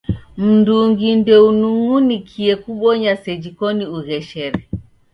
[0.43, 4.61] Mndungi ndeunung'unikie kubonya seji koni ugheshere.